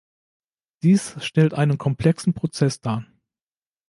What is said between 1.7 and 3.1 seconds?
komplexen Prozess dar.